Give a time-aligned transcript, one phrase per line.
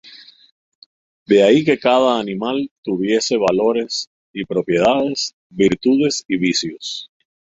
[1.27, 7.11] De ahí que cada animal tuviese valores y propiedades, virtudes y vicios.